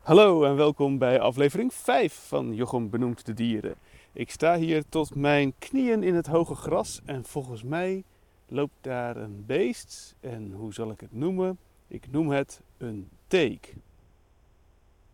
[0.00, 3.74] Hallo en welkom bij aflevering 5 van Jochem Benoemt de Dieren.
[4.12, 8.04] Ik sta hier tot mijn knieën in het hoge gras en volgens mij
[8.48, 10.14] loopt daar een beest.
[10.20, 11.58] En hoe zal ik het noemen?
[11.86, 13.74] Ik noem het een teek.